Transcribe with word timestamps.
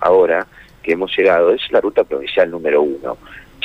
ahora, 0.00 0.46
que 0.82 0.92
hemos 0.92 1.16
llegado, 1.16 1.52
es 1.52 1.60
la 1.70 1.80
ruta 1.80 2.04
provincial 2.04 2.50
número 2.50 2.82
uno. 2.82 3.16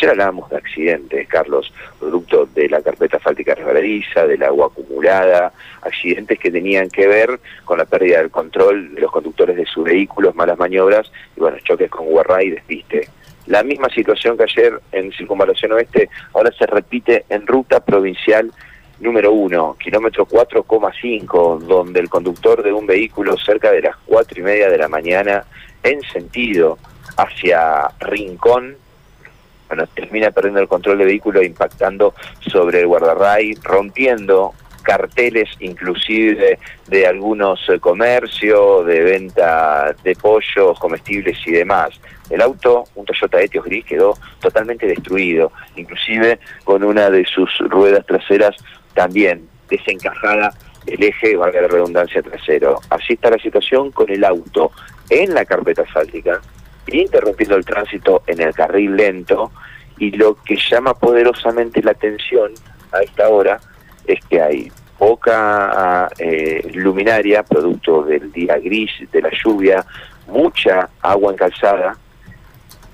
Ya 0.01 0.09
hablábamos 0.09 0.49
de 0.49 0.57
accidentes, 0.57 1.27
Carlos, 1.27 1.71
producto 1.99 2.47
de 2.47 2.67
la 2.69 2.81
carpeta 2.81 3.19
fáltica 3.19 3.53
resbaladiza, 3.53 4.25
del 4.25 4.41
agua 4.41 4.67
acumulada, 4.67 5.53
accidentes 5.81 6.39
que 6.39 6.49
tenían 6.49 6.89
que 6.89 7.07
ver 7.07 7.39
con 7.65 7.77
la 7.77 7.85
pérdida 7.85 8.17
del 8.17 8.31
control 8.31 8.95
de 8.95 9.01
los 9.01 9.11
conductores 9.11 9.55
de 9.55 9.65
sus 9.65 9.83
vehículos, 9.83 10.33
malas 10.33 10.57
maniobras 10.57 11.11
y 11.35 11.39
bueno, 11.39 11.57
choques 11.63 11.89
con 11.91 12.07
guarra 12.07 12.43
y 12.43 12.51
despiste. 12.51 13.07
La 13.47 13.63
misma 13.63 13.89
situación 13.89 14.37
que 14.37 14.43
ayer 14.43 14.79
en 14.91 15.11
Circunvalación 15.11 15.73
Oeste 15.73 16.09
ahora 16.33 16.51
se 16.57 16.65
repite 16.65 17.25
en 17.29 17.45
ruta 17.45 17.83
provincial 17.83 18.51
número 19.01 19.31
uno, 19.31 19.75
kilómetro 19.79 20.27
4,5, 20.27 21.59
donde 21.59 21.99
el 21.99 22.09
conductor 22.09 22.63
de 22.63 22.71
un 22.71 22.85
vehículo 22.85 23.35
cerca 23.37 23.71
de 23.71 23.81
las 23.81 23.95
cuatro 24.05 24.39
y 24.39 24.43
media 24.43 24.69
de 24.69 24.77
la 24.77 24.87
mañana 24.87 25.43
en 25.83 26.01
sentido 26.03 26.77
hacia 27.17 27.89
Rincón 27.99 28.77
bueno, 29.71 29.87
termina 29.87 30.31
perdiendo 30.31 30.59
el 30.59 30.67
control 30.67 30.97
del 30.97 31.07
vehículo 31.07 31.41
impactando 31.41 32.13
sobre 32.41 32.81
el 32.81 32.87
guardarray, 32.87 33.53
rompiendo 33.63 34.53
carteles 34.81 35.49
inclusive 35.61 36.59
de, 36.87 37.07
algunos 37.07 37.57
eh, 37.69 37.79
comercios, 37.79 38.85
de 38.85 38.99
venta 39.01 39.95
de 40.03 40.13
pollos, 40.15 40.77
comestibles 40.77 41.37
y 41.45 41.51
demás. 41.51 41.91
El 42.29 42.41
auto, 42.41 42.83
un 42.95 43.05
Toyota 43.05 43.41
Etios 43.41 43.63
gris, 43.63 43.85
quedó 43.85 44.17
totalmente 44.41 44.87
destruido, 44.87 45.53
inclusive 45.77 46.39
con 46.65 46.83
una 46.83 47.09
de 47.09 47.23
sus 47.23 47.49
ruedas 47.59 48.05
traseras 48.05 48.57
también 48.93 49.47
desencajada 49.69 50.53
el 50.85 51.03
eje, 51.03 51.35
valga 51.35 51.61
la 51.61 51.67
redundancia, 51.67 52.21
trasero. 52.21 52.79
Así 52.89 53.13
está 53.13 53.29
la 53.29 53.37
situación 53.37 53.91
con 53.91 54.09
el 54.09 54.23
auto 54.23 54.71
en 55.09 55.33
la 55.33 55.45
carpeta 55.45 55.83
asfáltica, 55.83 56.41
interrumpiendo 56.87 57.55
el 57.55 57.65
tránsito 57.65 58.23
en 58.27 58.41
el 58.41 58.53
carril 58.53 58.95
lento 58.95 59.51
y 59.97 60.11
lo 60.11 60.35
que 60.35 60.55
llama 60.55 60.93
poderosamente 60.93 61.81
la 61.83 61.91
atención 61.91 62.51
a 62.91 63.01
esta 63.01 63.29
hora 63.29 63.59
es 64.05 64.19
que 64.25 64.41
hay 64.41 64.71
poca 64.97 66.09
eh, 66.17 66.71
luminaria, 66.73 67.43
producto 67.43 68.03
del 68.03 68.31
día 68.31 68.57
gris, 68.57 68.91
de 69.11 69.21
la 69.21 69.29
lluvia, 69.31 69.85
mucha 70.27 70.89
agua 71.01 71.31
en 71.31 71.37
calzada 71.37 71.97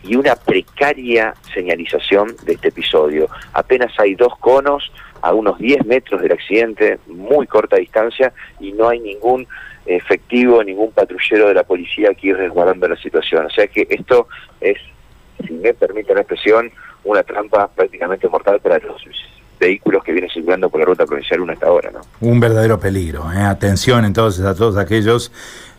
y 0.03 0.15
una 0.15 0.35
precaria 0.35 1.33
señalización 1.53 2.35
de 2.43 2.53
este 2.53 2.69
episodio. 2.69 3.29
Apenas 3.53 3.91
hay 3.99 4.15
dos 4.15 4.37
conos 4.39 4.91
a 5.21 5.33
unos 5.33 5.57
10 5.57 5.85
metros 5.85 6.21
del 6.21 6.31
accidente, 6.31 6.99
muy 7.07 7.47
corta 7.47 7.77
distancia, 7.77 8.33
y 8.59 8.71
no 8.71 8.89
hay 8.89 8.99
ningún 8.99 9.47
efectivo, 9.85 10.63
ningún 10.63 10.91
patrullero 10.91 11.47
de 11.47 11.53
la 11.53 11.63
policía 11.63 12.09
aquí 12.11 12.33
resguardando 12.33 12.87
la 12.87 12.97
situación. 12.97 13.45
O 13.45 13.49
sea 13.49 13.67
que 13.67 13.87
esto 13.89 14.27
es, 14.59 14.77
si 15.45 15.53
me 15.53 15.73
permite 15.73 16.13
la 16.13 16.21
expresión, 16.21 16.71
una 17.03 17.23
trampa 17.23 17.67
prácticamente 17.69 18.27
mortal 18.27 18.59
para 18.59 18.79
los 18.79 19.01
vehículos 19.59 20.03
que 20.03 20.11
vienen 20.11 20.29
circulando 20.29 20.69
por 20.69 20.79
la 20.79 20.85
ruta 20.85 21.05
provincial 21.05 21.41
1 21.41 21.53
hasta 21.53 21.67
ahora. 21.67 21.91
¿no? 21.91 22.01
Un 22.21 22.39
verdadero 22.39 22.79
peligro. 22.79 23.31
¿eh? 23.31 23.41
Atención 23.41 24.05
entonces 24.05 24.45
a 24.45 24.53
todos 24.55 24.77
aquellos. 24.77 25.31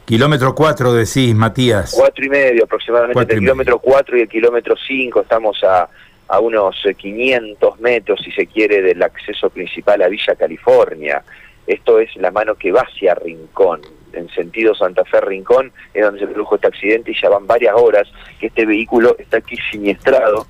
Kilómetro 0.04 0.54
4 0.54 0.94
decís, 0.94 1.34
Matías. 1.34 1.94
Cuatro 1.94 2.24
y 2.24 2.30
medio 2.30 2.64
aproximadamente, 2.64 3.34
el 3.34 3.40
kilómetro 3.40 3.78
4 3.78 4.16
y 4.16 4.20
el 4.22 4.28
kilómetro 4.28 4.74
5 4.74 5.20
estamos 5.20 5.62
a, 5.62 5.86
a 6.28 6.40
unos 6.40 6.76
500 6.96 7.74
eh, 7.74 7.82
metros, 7.82 8.20
si 8.22 8.30
se 8.32 8.46
quiere, 8.46 8.82
del 8.82 9.02
acceso 9.02 9.50
principal 9.50 10.02
a 10.02 10.08
Villa 10.08 10.34
California. 10.36 11.22
Esto 11.66 11.98
es 11.98 12.14
la 12.16 12.30
mano 12.30 12.54
que 12.54 12.72
va 12.72 12.82
hacia 12.82 13.14
Rincón, 13.14 13.82
en 14.12 14.28
sentido 14.30 14.74
Santa 14.74 15.04
Fe 15.04 15.20
Rincón, 15.20 15.72
es 15.92 16.02
donde 16.02 16.20
se 16.20 16.26
produjo 16.26 16.54
este 16.54 16.68
accidente 16.68 17.10
y 17.10 17.20
ya 17.20 17.28
van 17.28 17.46
varias 17.46 17.74
horas 17.76 18.08
que 18.40 18.46
este 18.46 18.64
vehículo 18.64 19.16
está 19.18 19.38
aquí 19.38 19.56
siniestrado 19.70 20.46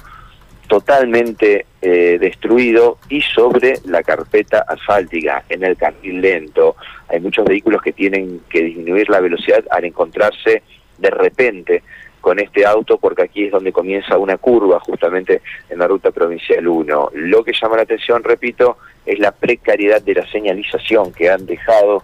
totalmente 0.69 1.67
eh, 1.81 2.19
destruido 2.20 2.98
y 3.09 3.23
sobre 3.23 3.75
la 3.87 4.03
carpeta 4.03 4.64
asfáltica, 4.69 5.42
en 5.48 5.64
el 5.64 5.77
carril 5.77 6.20
lento. 6.20 6.77
Hay 7.08 7.20
muchos 7.20 7.47
vehículos 7.47 7.83
que 7.83 7.92
tienen 7.92 8.42
que 8.51 8.63
disminuir 8.63 9.08
la 9.08 9.20
velocidad 9.20 9.64
al 9.70 9.86
encontrarse 9.86 10.63
de 10.98 11.11
repente 11.11 11.83
con 12.28 12.39
este 12.40 12.66
auto 12.66 12.98
porque 12.98 13.22
aquí 13.22 13.44
es 13.44 13.52
donde 13.52 13.72
comienza 13.72 14.18
una 14.18 14.36
curva 14.36 14.78
justamente 14.80 15.40
en 15.70 15.78
la 15.78 15.86
ruta 15.86 16.11
provincial 16.11 16.68
1. 16.68 17.12
Lo 17.14 17.42
que 17.42 17.55
llama 17.58 17.77
la 17.77 17.84
atención, 17.84 18.22
repito, 18.22 18.77
es 19.06 19.18
la 19.18 19.33
precariedad 19.33 20.02
de 20.02 20.12
la 20.12 20.30
señalización 20.30 21.11
que 21.14 21.30
han 21.30 21.46
dejado 21.46 22.02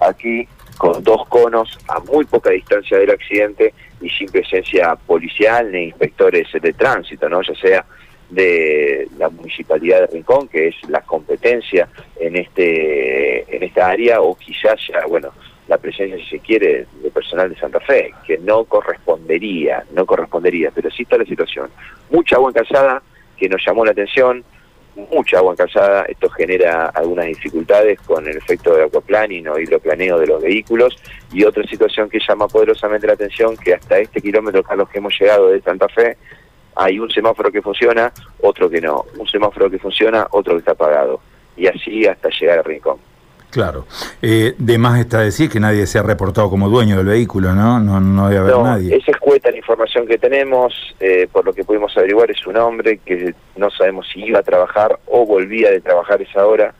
aquí 0.00 0.48
con 0.78 1.04
dos 1.04 1.28
conos 1.28 1.78
a 1.88 2.00
muy 2.00 2.24
poca 2.24 2.52
distancia 2.52 2.96
del 2.96 3.10
accidente 3.10 3.74
y 4.00 4.08
sin 4.08 4.30
presencia 4.30 4.96
policial 4.96 5.70
ni 5.70 5.88
inspectores 5.88 6.48
de 6.54 6.72
tránsito, 6.72 7.28
¿no? 7.28 7.42
Ya 7.42 7.54
sea 7.56 7.84
de 8.30 9.06
la 9.18 9.28
municipalidad 9.28 10.00
de 10.00 10.06
Rincón, 10.06 10.48
que 10.48 10.68
es 10.68 10.76
la 10.88 11.02
competencia 11.02 11.86
en 12.18 12.34
este 12.36 13.54
en 13.54 13.62
esta 13.62 13.88
área, 13.88 14.22
o 14.22 14.38
quizás 14.38 14.80
ya, 14.88 15.04
bueno, 15.06 15.34
la 15.68 15.78
presencia, 15.78 16.16
si 16.18 16.24
se 16.24 16.38
quiere, 16.38 16.86
de 17.02 17.10
personal 17.10 17.48
de 17.48 17.56
Santa 17.56 17.80
Fe, 17.80 18.12
que 18.26 18.38
no 18.38 18.64
correspondería, 18.64 19.84
no 19.92 20.06
correspondería, 20.06 20.70
pero 20.74 20.90
sí 20.90 21.02
está 21.02 21.18
la 21.18 21.24
situación. 21.24 21.70
Mucha 22.10 22.36
agua 22.36 22.50
en 22.50 22.54
calzada 22.54 23.02
que 23.36 23.48
nos 23.48 23.64
llamó 23.64 23.84
la 23.84 23.90
atención, 23.90 24.44
mucha 25.10 25.38
agua 25.38 25.52
en 25.52 25.56
calzada, 25.56 26.04
esto 26.08 26.30
genera 26.30 26.86
algunas 26.86 27.26
dificultades 27.26 28.00
con 28.00 28.26
el 28.26 28.36
efecto 28.36 28.74
de 28.74 28.84
aquaplaning 28.84 29.48
o 29.48 29.58
hidroplaneo 29.58 30.18
de 30.18 30.26
los 30.26 30.42
vehículos, 30.42 30.96
y 31.32 31.44
otra 31.44 31.64
situación 31.64 32.08
que 32.08 32.20
llama 32.26 32.48
poderosamente 32.48 33.06
la 33.06 33.12
atención, 33.12 33.56
que 33.56 33.74
hasta 33.74 33.98
este 33.98 34.20
kilómetro, 34.20 34.62
Carlos, 34.62 34.88
que 34.88 34.98
hemos 34.98 35.18
llegado 35.18 35.48
de 35.48 35.60
Santa 35.60 35.88
Fe, 35.88 36.16
hay 36.76 36.98
un 36.98 37.10
semáforo 37.10 37.50
que 37.50 37.62
funciona, 37.62 38.12
otro 38.40 38.70
que 38.70 38.80
no, 38.80 39.04
un 39.18 39.26
semáforo 39.26 39.70
que 39.70 39.78
funciona, 39.78 40.26
otro 40.30 40.54
que 40.54 40.60
está 40.60 40.72
apagado, 40.72 41.20
y 41.56 41.66
así 41.66 42.06
hasta 42.06 42.28
llegar 42.30 42.58
al 42.58 42.64
rincón. 42.64 42.98
Claro. 43.50 43.86
Eh, 44.20 44.54
de 44.58 44.78
más 44.78 44.98
está 45.00 45.20
decir 45.20 45.48
que 45.48 45.60
nadie 45.60 45.86
se 45.86 45.98
ha 45.98 46.02
reportado 46.02 46.50
como 46.50 46.68
dueño 46.68 46.96
del 46.96 47.06
vehículo, 47.06 47.54
¿no? 47.54 47.80
No, 47.80 48.00
no 48.00 48.28
debe 48.28 48.40
haber 48.40 48.58
nadie. 48.58 48.96
Esa 48.96 49.12
es 49.12 49.16
cuesta 49.18 49.50
la 49.50 49.56
información 49.56 50.06
que 50.06 50.18
tenemos, 50.18 50.74
eh, 51.00 51.26
por 51.30 51.44
lo 51.44 51.52
que 51.52 51.64
pudimos 51.64 51.96
averiguar, 51.96 52.30
es 52.30 52.46
un 52.46 52.56
hombre 52.56 52.98
que 52.98 53.34
no 53.56 53.70
sabemos 53.70 54.06
si 54.12 54.20
iba 54.20 54.40
a 54.40 54.42
trabajar 54.42 54.98
o 55.06 55.24
volvía 55.24 55.70
de 55.70 55.80
trabajar 55.80 56.20
esa 56.20 56.46
hora 56.46 56.74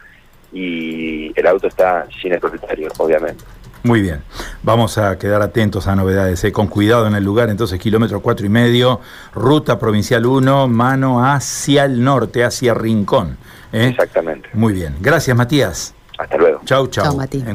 y 0.52 1.32
el 1.38 1.46
auto 1.46 1.68
está 1.68 2.06
sin 2.20 2.32
el 2.32 2.40
propietario, 2.40 2.88
obviamente. 2.98 3.44
Muy 3.86 4.00
bien, 4.00 4.20
vamos 4.64 4.98
a 4.98 5.16
quedar 5.16 5.42
atentos 5.42 5.86
a 5.86 5.94
novedades, 5.94 6.42
¿eh? 6.42 6.50
con 6.50 6.66
cuidado 6.66 7.06
en 7.06 7.14
el 7.14 7.22
lugar, 7.22 7.50
entonces 7.50 7.78
kilómetro 7.78 8.20
cuatro 8.20 8.44
y 8.44 8.48
medio, 8.48 9.00
ruta 9.32 9.78
provincial 9.78 10.26
1, 10.26 10.66
mano 10.66 11.24
hacia 11.24 11.84
el 11.84 12.02
norte, 12.02 12.42
hacia 12.42 12.74
Rincón. 12.74 13.38
¿eh? 13.72 13.90
Exactamente. 13.90 14.48
Muy 14.54 14.72
bien, 14.72 14.96
gracias 15.00 15.36
Matías. 15.36 15.94
Hasta 16.18 16.36
luego. 16.36 16.60
Chau, 16.64 16.86
chau. 16.88 17.04
Chau, 17.04 17.16
Matías. 17.16 17.46